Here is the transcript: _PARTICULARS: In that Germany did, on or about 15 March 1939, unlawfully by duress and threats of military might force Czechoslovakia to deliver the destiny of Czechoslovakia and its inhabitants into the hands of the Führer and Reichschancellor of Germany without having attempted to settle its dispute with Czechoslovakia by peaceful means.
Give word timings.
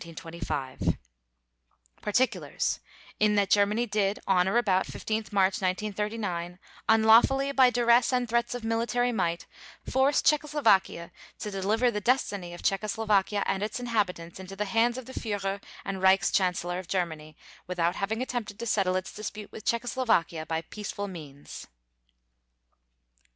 _PARTICULARS: 2.01 2.79
In 3.19 3.35
that 3.35 3.51
Germany 3.51 3.85
did, 3.85 4.19
on 4.25 4.47
or 4.47 4.57
about 4.57 4.87
15 4.87 5.25
March 5.31 5.61
1939, 5.61 6.57
unlawfully 6.89 7.51
by 7.51 7.69
duress 7.69 8.11
and 8.11 8.27
threats 8.27 8.55
of 8.55 8.63
military 8.63 9.11
might 9.11 9.45
force 9.87 10.23
Czechoslovakia 10.23 11.11
to 11.37 11.51
deliver 11.51 11.91
the 11.91 12.01
destiny 12.01 12.51
of 12.55 12.63
Czechoslovakia 12.63 13.43
and 13.45 13.61
its 13.61 13.79
inhabitants 13.79 14.39
into 14.39 14.55
the 14.55 14.65
hands 14.65 14.97
of 14.97 15.05
the 15.05 15.13
Führer 15.13 15.61
and 15.85 16.01
Reichschancellor 16.01 16.79
of 16.79 16.87
Germany 16.87 17.37
without 17.67 17.95
having 17.97 18.23
attempted 18.23 18.57
to 18.57 18.65
settle 18.65 18.95
its 18.95 19.13
dispute 19.13 19.51
with 19.51 19.65
Czechoslovakia 19.65 20.47
by 20.47 20.61
peaceful 20.63 21.07
means. 21.07 21.67